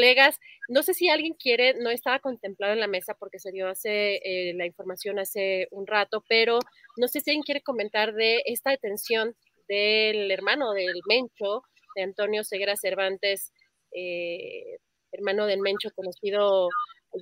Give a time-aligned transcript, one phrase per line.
[0.00, 3.68] Colegas, no sé si alguien quiere, no estaba contemplado en la mesa porque se dio
[3.68, 6.58] hace eh, la información hace un rato, pero
[6.96, 9.36] no sé si alguien quiere comentar de esta detención
[9.68, 11.64] del hermano del Mencho,
[11.96, 13.52] de Antonio Ceguera Cervantes,
[13.94, 14.78] eh,
[15.12, 16.70] hermano del Mencho, conocido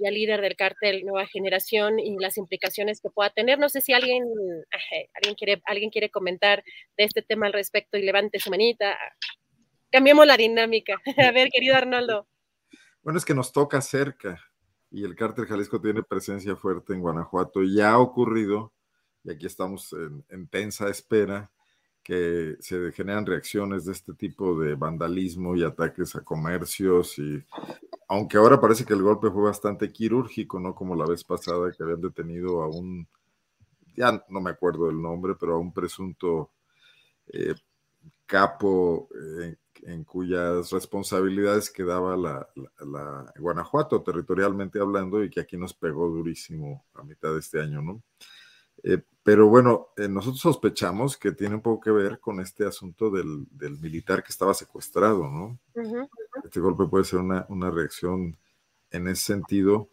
[0.00, 3.58] ya líder del cártel Nueva Generación y las implicaciones que pueda tener.
[3.58, 4.22] No sé si alguien,
[5.16, 6.62] alguien, quiere, alguien quiere comentar
[6.96, 8.96] de este tema al respecto y levante su manita.
[9.90, 10.94] Cambiemos la dinámica.
[11.28, 12.28] A ver, querido Arnoldo.
[13.08, 14.38] Bueno, es que nos toca cerca
[14.90, 17.62] y el cártel Jalisco tiene presencia fuerte en Guanajuato.
[17.62, 18.74] Ya ha ocurrido,
[19.24, 19.96] y aquí estamos
[20.28, 21.50] en, tensa espera,
[22.02, 27.42] que se generan reacciones de este tipo de vandalismo y ataques a comercios y
[28.08, 31.82] aunque ahora parece que el golpe fue bastante quirúrgico, no como la vez pasada que
[31.82, 33.08] habían detenido a un,
[33.96, 36.50] ya no me acuerdo del nombre, pero a un presunto
[37.28, 37.54] eh,
[38.26, 39.08] capo
[39.40, 42.48] eh, en cuyas responsabilidades quedaba la,
[43.38, 48.02] Guanajuato territorialmente hablando y que aquí nos pegó durísimo a mitad de este año, ¿no?
[48.82, 53.10] Eh, pero bueno, eh, nosotros sospechamos que tiene un poco que ver con este asunto
[53.10, 53.46] del,
[53.80, 55.58] militar que estaba secuestrado, ¿no?
[56.44, 58.36] Este golpe puede ser una, una reacción
[58.90, 59.90] en ese sentido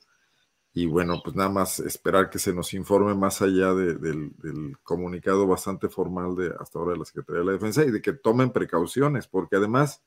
[0.77, 4.33] y bueno, pues nada más esperar que se nos informe más allá del,
[4.83, 8.11] comunicado bastante formal de hasta ahora de la Secretaría de la Defensa y de que
[8.11, 10.03] tomen precauciones, porque además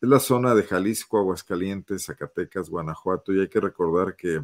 [0.00, 4.42] es la zona de Jalisco, Aguascalientes, Zacatecas, Guanajuato, y hay que recordar que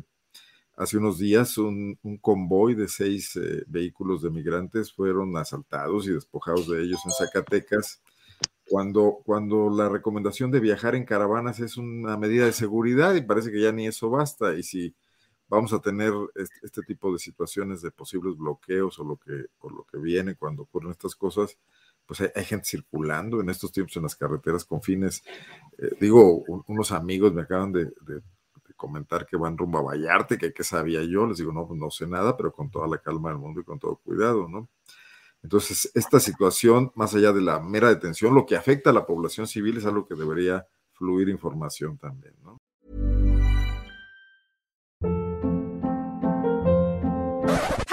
[0.77, 6.69] hace unos días un, convoy de seis eh, vehículos de migrantes fueron asaltados y despojados
[6.69, 8.03] de ellos en Zacatecas.
[8.69, 13.51] Cuando, cuando la recomendación de viajar en caravanas es una medida de seguridad y parece
[13.51, 14.55] que ya ni eso basta.
[14.55, 14.95] Y si
[15.49, 19.85] vamos a tener este, tipo de situaciones de posibles bloqueos o lo que, o lo
[19.85, 21.59] que viene cuando ocurren estas cosas,
[22.07, 25.23] pues hay, gente circulando en estos tiempos en las carreteras con fines.
[25.79, 27.93] Eh, digo, unos amigos me acaban de,
[28.77, 31.91] comentar que van rumbo a Vallarte, que qué sabía yo, les digo, no, pues no
[31.91, 34.69] sé nada, pero con toda la calma del mundo y con todo cuidado, ¿no?
[35.43, 39.49] Entonces, esta situación, más allá de la mera detención, lo que afecta a la población
[39.49, 42.48] civil es algo que debería fluir información también, ¿no?